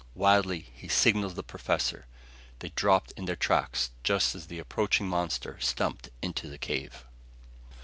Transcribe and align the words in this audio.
Wildly 0.15 0.67
he 0.73 0.87
signaled 0.87 1.35
the 1.35 1.43
professor. 1.43 2.07
They 2.57 2.69
dropped 2.69 3.11
in 3.11 3.25
their 3.25 3.35
tracks, 3.35 3.91
just 4.03 4.33
as 4.33 4.47
the 4.47 4.57
approaching 4.57 5.07
monster 5.07 5.57
stumped 5.59 6.09
into 6.23 6.49
the 6.49 6.57
cave. 6.57 7.05